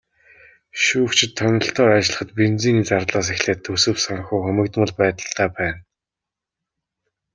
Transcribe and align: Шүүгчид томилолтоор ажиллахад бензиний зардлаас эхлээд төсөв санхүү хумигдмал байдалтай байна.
Шүүгчид 0.83 1.31
томилолтоор 1.39 1.91
ажиллахад 1.99 2.29
бензиний 2.39 2.85
зардлаас 2.89 3.27
эхлээд 3.35 3.59
төсөв 3.65 3.95
санхүү 4.05 4.39
хумигдмал 4.45 4.91
байдалтай 5.01 5.47
байна. 5.57 5.79